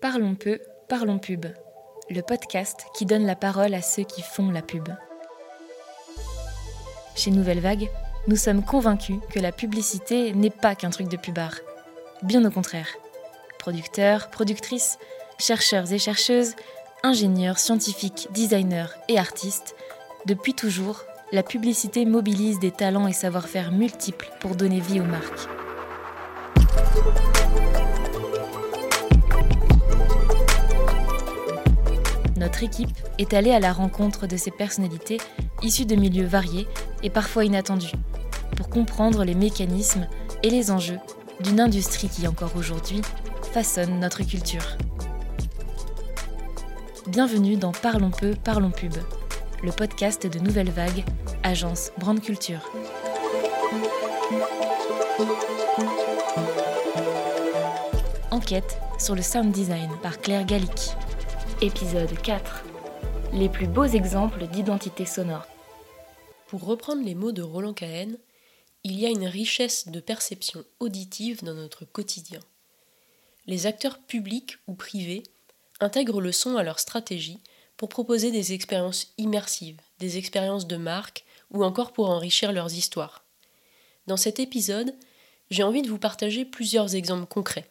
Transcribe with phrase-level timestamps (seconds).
[0.00, 1.46] Parlons peu, parlons pub.
[2.08, 4.88] Le podcast qui donne la parole à ceux qui font la pub.
[7.16, 7.90] Chez Nouvelle Vague,
[8.28, 11.56] nous sommes convaincus que la publicité n'est pas qu'un truc de pubard.
[12.22, 12.86] Bien au contraire.
[13.58, 15.00] Producteurs, productrices,
[15.40, 16.54] chercheurs et chercheuses,
[17.02, 19.74] ingénieurs, scientifiques, designers et artistes,
[20.26, 21.02] depuis toujours,
[21.32, 25.48] la publicité mobilise des talents et savoir-faire multiples pour donner vie aux marques.
[32.48, 35.18] Notre équipe est allée à la rencontre de ces personnalités
[35.62, 36.66] issues de milieux variés
[37.02, 37.92] et parfois inattendus,
[38.56, 40.08] pour comprendre les mécanismes
[40.42, 40.98] et les enjeux
[41.40, 43.02] d'une industrie qui encore aujourd'hui
[43.52, 44.78] façonne notre culture.
[47.08, 48.94] Bienvenue dans Parlons peu, parlons pub,
[49.62, 51.04] le podcast de Nouvelle Vague,
[51.42, 52.72] agence Brand Culture.
[58.30, 60.96] Enquête sur le sound design par Claire Gallic.
[61.60, 62.62] Épisode 4.
[63.32, 65.44] Les plus beaux exemples d'identité sonore.
[66.46, 68.16] Pour reprendre les mots de Roland Cahen,
[68.84, 72.38] il y a une richesse de perception auditive dans notre quotidien.
[73.46, 75.24] Les acteurs publics ou privés
[75.80, 77.40] intègrent le son à leur stratégie
[77.76, 83.24] pour proposer des expériences immersives, des expériences de marque ou encore pour enrichir leurs histoires.
[84.06, 84.94] Dans cet épisode,
[85.50, 87.68] j'ai envie de vous partager plusieurs exemples concrets.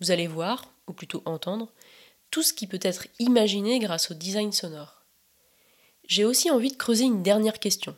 [0.00, 1.70] Vous allez voir, ou plutôt entendre,
[2.30, 5.04] tout ce qui peut être imaginé grâce au design sonore.
[6.06, 7.96] J'ai aussi envie de creuser une dernière question.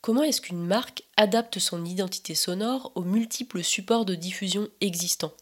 [0.00, 5.34] Comment est-ce qu'une marque adapte son identité sonore aux multiples supports de diffusion existants?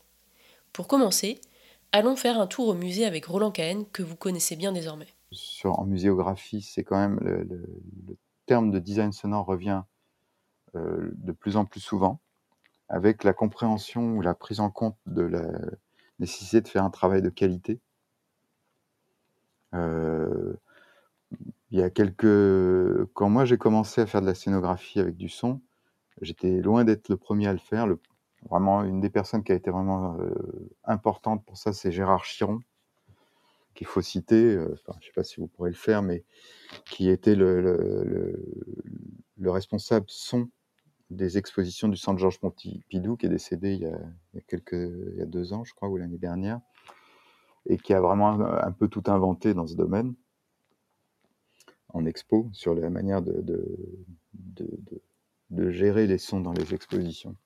[0.73, 1.41] Pour commencer,
[1.93, 5.07] allons faire un tour au musée avec Roland Cahen que vous connaissez bien désormais.
[5.65, 9.83] En muséographie, c'est quand même le, terme de design sonore revient
[10.75, 12.21] euh, de plus en plus souvent,
[12.89, 15.47] avec la compréhension ou la prise en compte de la
[16.19, 17.81] nécessité de faire un travail de qualité
[19.73, 25.29] il y a quelques quand moi j'ai commencé à faire de la scénographie avec du
[25.29, 25.61] son,
[26.23, 27.87] j'étais loin d'être le premier à le faire.
[28.49, 30.31] Vraiment une des personnes qui a été vraiment, euh,
[30.85, 32.61] importante pour ça, c'est Gérard Chiron,
[33.75, 36.25] qu'il faut citer, euh, enfin, je sais pas si vous pourrez le faire, mais
[36.87, 38.45] qui était le le
[39.39, 40.49] le responsable son
[41.11, 43.99] des expositions du Centre Georges Pompidou, qui est décédé il y a
[44.47, 46.61] quelques il y a 2 ans, je crois, ou l'année dernière
[47.69, 50.15] et qui a vraiment un, peu tout inventé dans ce domaine
[51.91, 53.45] en expo sur la manière de,
[55.51, 57.37] de, gérer les sons dans les expositions.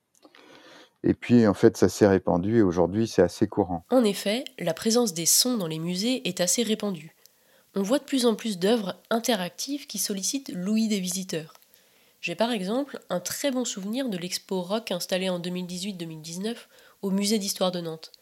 [1.04, 3.84] Et puis, en fait, ça s'est répandu et aujourd'hui, c'est assez courant.
[3.90, 7.14] En effet, la présence des sons dans les musées est assez répandue.
[7.74, 11.54] On voit de plus en plus d'œuvres interactives qui sollicitent l'ouïe des visiteurs.
[12.20, 16.54] J'ai par exemple un très bon souvenir de l'expo rock installée en 2018-2019
[17.02, 18.12] au musée d'histoire de Nantes.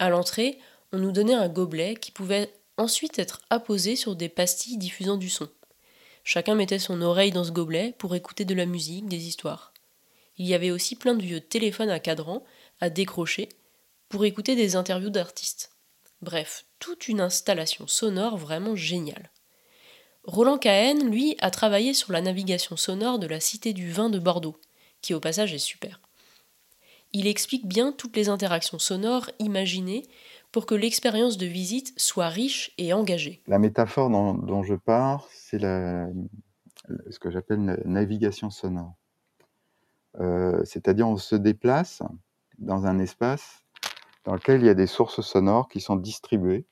[0.00, 0.58] À l'entrée,
[0.92, 5.30] on nous donnait un gobelet qui pouvait ensuite être apposé sur des pastilles diffusant du
[5.30, 5.48] son.
[6.24, 9.72] Chacun mettait son oreille dans ce gobelet pour écouter de la musique, des histoires.
[10.38, 12.44] Il y avait aussi plein de vieux téléphones à cadran
[12.80, 13.48] à décrocher
[14.08, 15.72] pour écouter des interviews d'artistes.
[16.22, 19.30] Bref, toute une installation sonore vraiment géniale.
[20.24, 24.18] Roland Cahen, lui, a travaillé sur la navigation sonore de la Cité du Vin de
[24.18, 24.58] Bordeaux,
[25.00, 26.00] qui au passage est super.
[27.12, 30.02] Il explique bien toutes les interactions sonores imaginées
[30.56, 33.42] pour que l'expérience de visite soit riche et engagée.
[33.46, 38.94] La métaphore dont, je pars, c'est ce que j'appelle la navigation sonore.
[40.18, 42.02] Euh, c'est-à-dire on se déplace
[42.56, 43.64] dans un espace
[44.24, 46.64] dans lequel il y a des sources sonores qui sont distribuées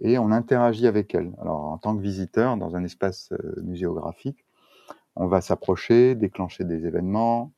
[0.00, 1.30] et on interagit avec elles.
[1.40, 4.44] Alors en tant que visiteur dans un espace euh, muséographique,
[5.14, 7.52] on va s'approcher, déclencher des événements,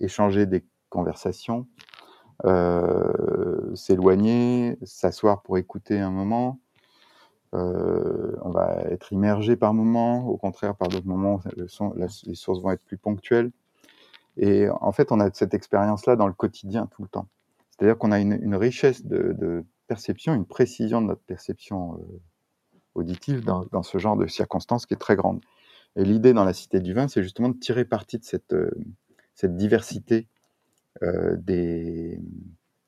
[0.00, 1.68] échanger des conversations,
[3.74, 6.60] s'éloigner, s'asseoir pour écouter un moment.
[7.54, 12.70] Euh, on va être immergé par moments, au contraire, par d'autres moments, les sources vont
[12.70, 13.50] être plus ponctuelles.
[14.36, 17.28] Et en fait, on a cette expérience-là dans le quotidien tout le temps.
[17.70, 22.20] C'est-à-dire qu'on a une, richesse de, perception, une précision de notre perception euh,
[22.94, 25.40] auditive dans, ce genre de circonstances qui est très grande.
[25.96, 28.70] Et l'idée dans la Cité du Vin, c'est justement de tirer parti de cette, euh,
[29.42, 30.37] diversité euh,
[31.02, 32.18] des,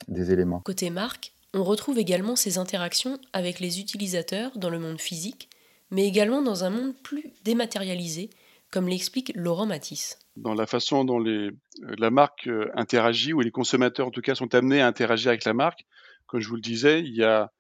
[0.09, 0.61] des éléments.
[0.61, 5.49] Côté marque, on retrouve également ces interactions avec les utilisateurs dans le monde physique,
[5.91, 8.31] mais également dans un monde plus dématérialisé,
[8.71, 10.19] comme l'explique Laurent Matisse.
[10.37, 11.51] Dans la façon dont les,
[11.99, 15.45] la marque euh, interagit, ou les consommateurs en tout cas sont amenés à interagir avec
[15.45, 15.85] la marque,
[16.27, 17.51] comme je vous le disais, il y a,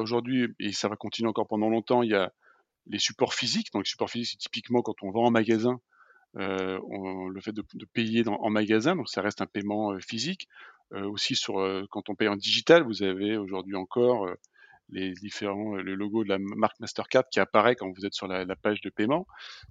[0.00, 2.32] aujourd'hui, et ça va continuer encore pendant longtemps, il y a
[2.88, 3.72] les supports physiques.
[3.72, 5.78] Donc les supports physiques, c'est typiquement quand on vend en magasin, euh,
[6.34, 7.62] on, le fait de,
[7.92, 10.48] payer en magasin, donc ça reste un paiement euh, physique.
[10.92, 11.54] aussi sur
[11.90, 14.28] quand on paye en digital, vous avez aujourd'hui encore
[14.90, 18.44] les différents le logo de la marque Mastercard qui apparaît quand vous êtes sur la,
[18.44, 19.26] la page de paiement.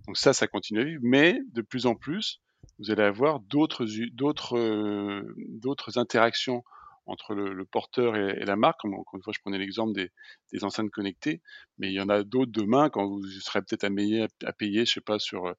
[0.08, 2.42] Donc ça, ça continue à vivre, mais de plus en plus,
[2.80, 3.86] vous allez avoir d'autres
[4.16, 6.63] d'autres interactions
[7.12, 8.86] entre le, porteur et, la marque.
[8.86, 11.42] Encore une fois, je prenais l'exemple des, enceintes connectées,
[11.78, 14.94] mais il y en a d'autres demain quand vous serez peut-être amené à, payer, je
[14.94, 15.54] sais pas, sur euh,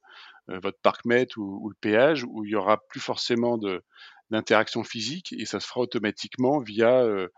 [0.48, 3.58] votre parc-met ou, le péage, où il y aura plus forcément
[4.30, 7.28] d'interaction physique et ça se fera automatiquement via euh,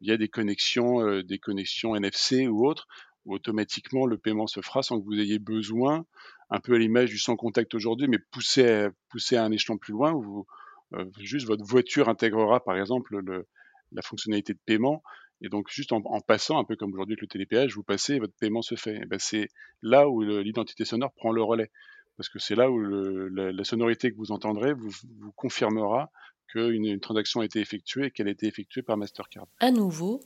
[0.00, 2.86] via des connexions, euh, des connexions NFC ou autres,
[3.24, 6.04] où automatiquement le paiement se fera sans que vous ayez besoin,
[6.50, 9.92] un peu à l'image du sans contact aujourd'hui, mais pousser pousser à un échelon plus
[9.92, 10.46] loin, où
[10.94, 13.46] euh, juste votre voiture intégrera par exemple le,
[13.94, 15.02] la fonctionnalité de paiement.
[15.40, 18.18] Et donc, juste en, passant, un peu comme aujourd'hui avec le télépéage, vous passez et
[18.18, 19.04] votre paiement se fait.
[19.06, 19.48] ben, c'est
[19.82, 21.70] là où l'identité sonore prend le relais.
[22.16, 24.92] Parce que c'est là où la, sonorité que vous entendrez vous,
[25.34, 26.10] confirmera
[26.48, 29.46] qu'une une transaction a été effectuée et qu'elle a été effectuée par Mastercard.
[29.58, 30.20] À nouveau,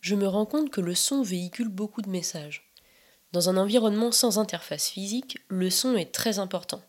[0.00, 2.70] je me rends compte que le son véhicule beaucoup de messages.
[3.32, 6.82] Dans un environnement sans interface physique, le son est très important.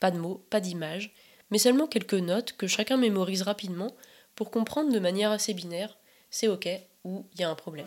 [0.00, 1.12] Pas de mots, pas d'images,
[1.50, 3.94] mais seulement quelques notes que chacun mémorise rapidement
[4.34, 5.96] pour comprendre de manière assez binaire
[6.32, 6.68] c'est ok
[7.04, 7.86] ou il y a un problème.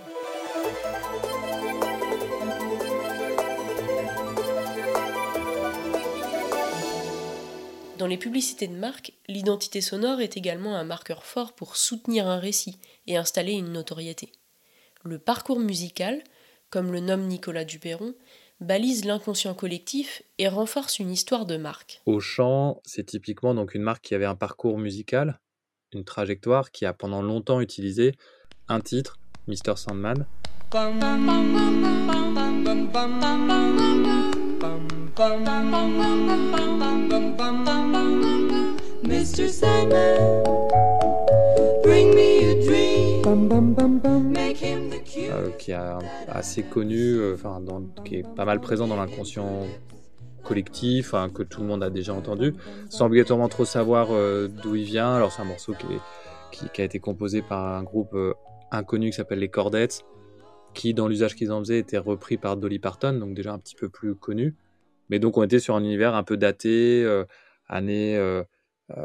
[7.98, 12.40] Dans les publicités de marque, l'identité sonore est également un marqueur fort pour soutenir un
[12.40, 12.78] récit
[13.08, 14.32] et installer une notoriété.
[15.04, 16.24] Le parcours musical,
[16.70, 18.14] comme le nomme Nicolas Duperron,
[18.60, 22.02] balise l'inconscient collectif et renforce une histoire de marque.
[22.06, 25.40] Au chant, c'est typiquement donc une marque qui avait un parcours musical,
[25.96, 28.16] une trajectoire, qui a pendant longtemps utilisé
[28.68, 29.76] un titre, Mr.
[29.76, 30.26] Sandman.
[39.04, 39.50] Mr.
[39.50, 40.44] Sandman,
[41.84, 42.96] bring me a dream.
[45.18, 45.78] Euh, qui est
[46.28, 47.62] assez connu, euh, enfin,
[48.04, 49.68] qui est pas mal présent dans l'inconscient
[50.46, 52.54] collectif, hein, que tout le monde a déjà entendu,
[52.90, 55.14] sans obligatoirement trop savoir euh, d'où il vient.
[55.14, 58.16] Alors c'est un morceau qui, a été composé par un groupe
[58.72, 60.06] inconnu qui s'appelle les Cordettes,
[60.74, 63.76] qui dans l'usage qu'ils en faisaient était repris par Dolly Parton, donc déjà un petit
[63.76, 64.56] peu plus connu.
[65.10, 67.06] Mais donc on était sur un univers un peu daté,
[67.68, 68.18] années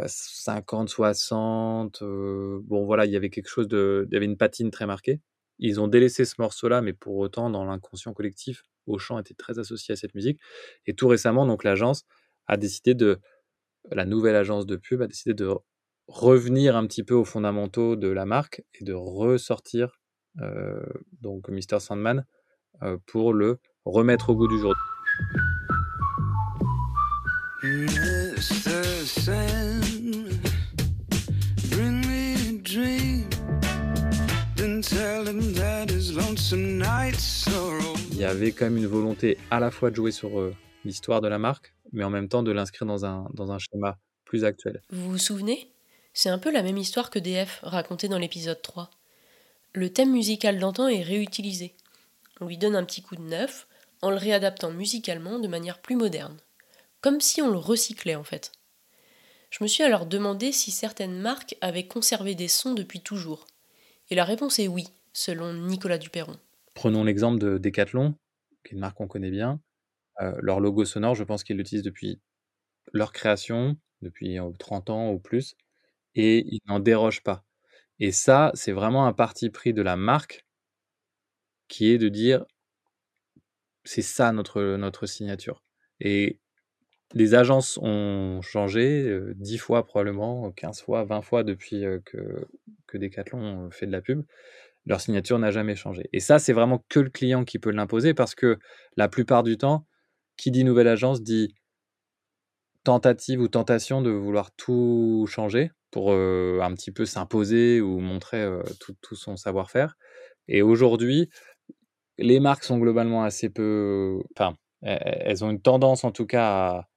[0.07, 2.03] 50, 60.
[2.03, 5.21] bon voilà, il y avait quelque chose de, il y avait une patine très marquée.
[5.63, 9.93] Ils ont délaissé ce morceau-là, mais pour autant, dans l'inconscient collectif, Auchan était très associé
[9.93, 10.41] à cette musique.
[10.87, 12.05] Et tout récemment, donc l'agence
[12.47, 13.21] a décidé de,
[13.91, 15.49] la nouvelle agence de pub a décidé de
[16.07, 20.01] revenir un petit peu aux fondamentaux de la marque et de ressortir
[20.41, 20.81] euh,
[21.21, 22.25] donc Mr Sandman
[22.83, 24.75] euh, pour le remettre au goût du jour.
[38.11, 40.53] Il y avait quand même une volonté à la fois de jouer sur euh,
[40.85, 43.99] l'histoire de la marque, mais en même temps de l'inscrire dans un, dans un schéma
[44.25, 44.83] plus actuel.
[44.91, 45.73] Vous vous souvenez?
[46.13, 48.91] C'est un peu la même histoire que DF racontée dans l'épisode 3.
[49.75, 51.77] Le thème musical d'antan est réutilisé.
[52.41, 53.69] On lui donne un petit coup de neuf
[54.03, 56.37] en le réadaptant musicalement de manière plus moderne.
[57.01, 58.51] Comme si on le recyclait en fait.
[59.51, 63.47] Je me suis alors demandé si certaines marques avaient conservé des sons depuis toujours.
[64.11, 66.37] Et la réponse est oui, selon Nicolas Duperron.
[66.75, 68.15] Prenons l'exemple de Decathlon,
[68.65, 69.61] qui est une marque qu'on connaît bien.
[70.21, 72.21] Euh, leur logo sonore, je pense qu'ils l'utilisent depuis
[72.93, 75.55] leur création, depuis 30 euh, ans ou plus,
[76.17, 77.45] et ils n'en dérogent pas.
[78.01, 80.45] Et ça, c'est vraiment un parti pris de la marque
[81.69, 82.45] qui est de dire
[83.85, 85.63] c'est ça notre, notre signature.
[86.01, 86.41] Et
[87.13, 92.47] les agences ont changé 10 fois probablement, 15 fois, 20 fois depuis que,
[92.87, 94.25] que Decathlon fait de la pub.
[94.87, 96.09] Leur signature n'a jamais changé.
[96.13, 98.59] Et ça, c'est vraiment que le client qui peut l'imposer parce que
[98.97, 99.87] la plupart du temps,
[100.37, 101.55] qui dit nouvelle agence dit
[102.85, 108.49] tentative ou tentation de vouloir tout changer pour un petit peu s'imposer ou montrer
[108.79, 109.97] tout, tout, son savoir-faire.
[110.49, 111.29] Et aujourd'hui,
[112.17, 114.21] les marques sont globalement assez peu.
[114.37, 116.90] Enfin, elles ont une tendance en tout cas à,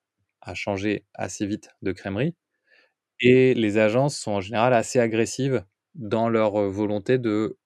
[0.44, 2.36] à changer assez vite de crèmerie.
[3.22, 7.58] Et les agences sont en général assez agressives dans leur volonté de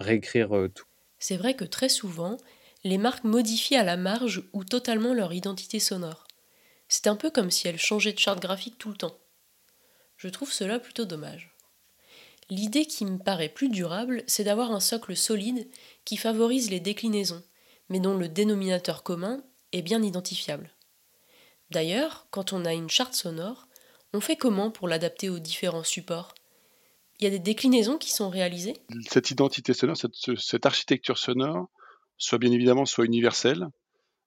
[0.00, 0.86] réécrire tout.
[1.20, 2.36] C'est vrai que très souvent,
[2.84, 6.26] les marques modifient à la marge ou totalement leur identité sonore.
[6.88, 9.18] C'est un peu comme si elles changeaient de charte graphique tout le temps.
[10.16, 11.56] Je trouve cela plutôt dommage.
[12.50, 15.68] L'idée qui me paraît plus durable, c'est d'avoir un socle solide
[16.04, 17.44] qui favorise les déclinaisons,
[17.88, 20.72] mais dont le dénominateur commun est bien identifiable.
[21.70, 23.68] D'ailleurs, quand on a une charte sonore,
[24.12, 26.34] on fait comment pour l'adapter aux différents supports?
[27.20, 28.74] Il y a des déclinaisons qui sont réalisées?
[29.08, 31.68] Cette identité sonore, cette, architecture sonore,
[32.16, 33.66] soit bien évidemment soit universelle,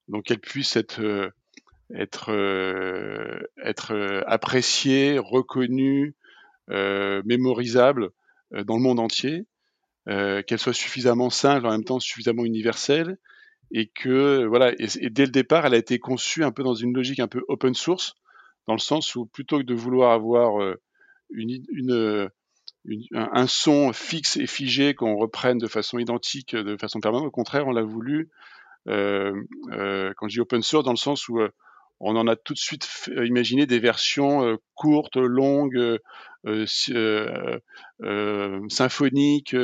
[0.08, 1.30] donc qu'elle puisse être, euh,
[2.30, 3.40] euh,
[3.92, 6.16] euh, appréciée, reconnue,
[6.68, 8.12] mémorisable
[8.52, 9.46] dans le monde entier,
[10.06, 13.18] qu'elle soit suffisamment simple, en même temps suffisamment universelle,
[13.72, 16.94] et que voilà, et, dès le départ, elle a été conçue un peu dans une
[16.94, 18.16] logique un peu open source,
[18.68, 20.76] dans le sens où plutôt que de vouloir avoir
[21.32, 22.30] une, une
[23.14, 27.28] un son fixe et figé qu'on reprenne de façon identique, de façon permanente.
[27.28, 28.30] Au contraire, on l'a voulu,
[28.88, 29.34] euh,
[29.72, 31.50] euh, quand je dis open source, dans le sens où euh,
[32.00, 36.00] on en a tout de suite imaginé des versions courtes, longues,
[38.70, 39.56] symphoniques,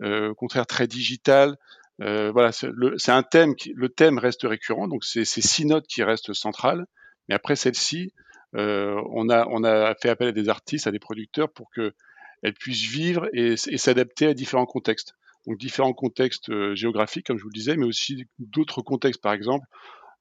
[0.00, 1.56] au contraire très digitales.
[1.98, 6.02] Voilà, c'est un thème, qui, le thème reste récurrent, donc c'est ces six notes qui
[6.02, 6.86] restent centrales.
[7.28, 8.12] Mais après celle-ci,
[8.52, 11.94] on, a, on a fait appel à des artistes, à des producteurs pour que
[12.42, 15.14] elle puisse vivre et, s'adapter à différents contextes.
[15.46, 19.22] Donc différents contextes euh, géographiques, comme je vous le disais, mais aussi d'autres contextes.
[19.22, 19.66] Par exemple,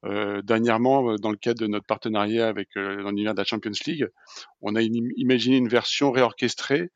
[0.06, 4.08] euh, dernièrement, euh, dans le cadre de notre partenariat avec l'univers de la Champions League,
[4.62, 6.92] on a imaginé une version réorchestrée,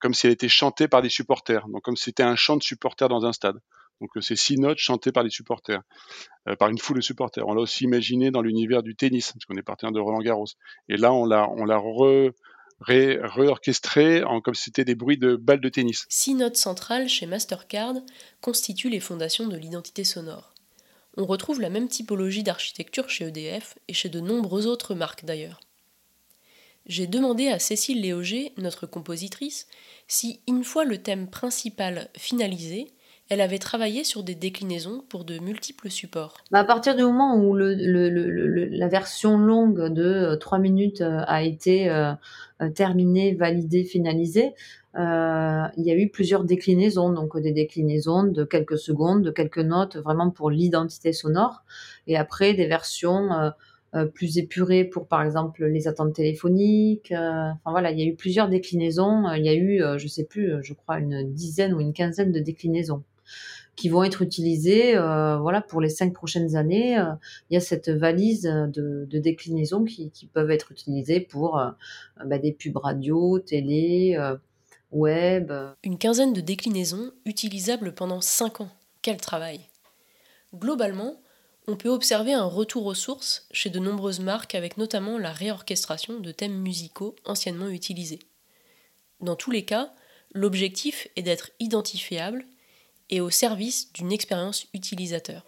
[0.00, 1.66] comme si elle était chantée par des supporters.
[1.68, 3.58] Donc comme si c'était un chant de supporters dans un stade.
[4.00, 5.82] Donc c'est six notes chantées par des supporters,
[6.58, 7.46] par une foule de supporters.
[7.46, 10.46] On l'a aussi imaginé dans l'univers du tennis, parce qu'on est partenaire de Roland Garros.
[10.88, 11.64] Et là, on l'a, on
[14.22, 16.06] en, comme si c'était des bruits de balles de tennis.
[16.08, 17.96] Six notes centrales chez Mastercard
[18.40, 20.54] constituent les fondations de l'identité sonore.
[21.16, 25.58] On retrouve la même typologie d'architecture chez EDF et chez de nombreuses autres marques d'ailleurs.
[26.86, 29.66] J'ai demandé à Cécile Léoger, notre compositrice,
[30.06, 32.92] si, une fois le thème principal finalisé,
[33.30, 36.38] elle avait travaillé sur des déclinaisons pour de multiples supports.
[36.50, 41.42] Bah, à partir du moment où la version longue de 3 euh, minutes euh, a
[41.42, 42.14] été euh,
[42.74, 44.54] terminée, validée, finalisée,
[44.96, 49.96] il y a eu plusieurs déclinaisons, donc des déclinaisons de quelques secondes, de quelques notes,
[49.96, 51.62] vraiment pour l'identité sonore,
[52.08, 53.52] et après des versions
[54.12, 57.12] plus épurées pour, par exemple, les attentes téléphoniques.
[57.12, 59.30] enfin voilà, il y a eu plusieurs déclinaisons.
[59.34, 62.40] Il y a eu, je sais plus, je crois une dizaine ou une quinzaine de
[62.40, 63.04] déclinaisons
[63.78, 66.98] qui vont être utilisés euh, voilà, pour les cinq prochaines années.
[66.98, 67.12] Euh,
[67.48, 71.70] il y a cette valise de, de déclinaisons qui, qui, peuvent être utilisées pour euh,
[72.24, 74.18] bah, des pubs radio, télé,
[74.90, 75.52] web.
[75.84, 78.70] Une quinzaine de déclinaisons utilisables pendant cinq ans.
[79.00, 79.60] Quel travail
[80.54, 81.20] Globalement,
[81.68, 86.18] on peut observer un retour aux sources chez de nombreuses marques avec notamment la réorchestration
[86.18, 88.20] de thèmes musicaux anciennement utilisés.
[89.20, 89.92] Dans tous les cas,
[90.32, 92.44] l'objectif est d'être identifiable
[93.10, 95.44] et au service d'une expérience utilisateur.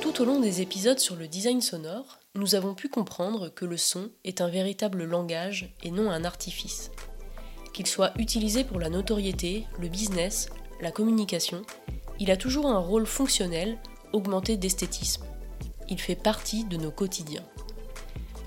[0.00, 3.76] Tout au long des épisodes sur le design sonore, nous avons pu comprendre que le
[3.76, 6.90] son est un véritable langage et non un artifice.
[7.74, 10.48] Qu'il soit utilisé pour la notoriété, le business,
[10.80, 11.62] la communication,
[12.18, 13.78] il a toujours un rôle fonctionnel
[14.12, 15.24] augmenté d'esthétisme.
[15.90, 17.44] Il fait partie de nos quotidiens.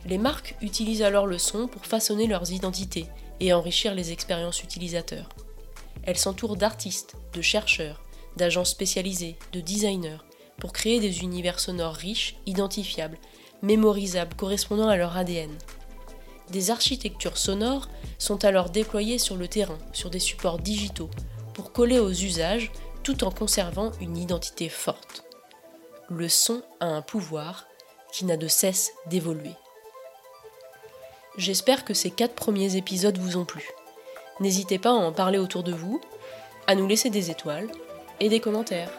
[0.05, 3.07] Les marques utilisent alors le son pour façonner leurs identités
[3.39, 5.29] et enrichir les expériences utilisateurs.
[6.03, 8.01] Elles s'entourent d'artistes, de chercheurs,
[8.37, 10.19] d'agents spécialisés, de designers,
[10.57, 13.17] pour créer des univers sonores riches, identifiables,
[13.61, 15.51] mémorisables, correspondant à leur ADN.
[16.51, 21.09] Des architectures sonores sont alors déployées sur le terrain, sur des supports digitaux,
[21.53, 22.71] pour coller aux usages
[23.03, 25.25] tout en conservant une identité forte.
[26.09, 27.67] Le son a un pouvoir
[28.11, 29.53] qui n'a de cesse d'évoluer.
[31.37, 33.67] J'espère que ces quatre premiers épisodes vous ont plu.
[34.39, 36.01] N'hésitez pas à en parler autour de vous,
[36.67, 37.67] à nous laisser des étoiles
[38.19, 38.91] et des commentaires.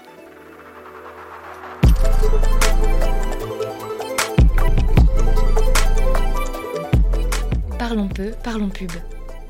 [7.79, 8.93] Parlons peu, parlons pub.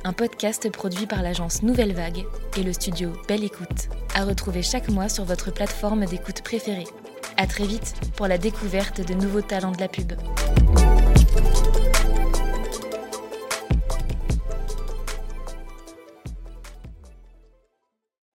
[0.02, 2.24] Un podcast produit par l'agence Nouvelle Vague
[2.56, 6.86] et le studio Belle Écoute, à retrouver chaque mois sur votre plateforme d'écoute préférée.
[7.36, 10.12] À très vite pour la découverte de nouveaux talents de la pub.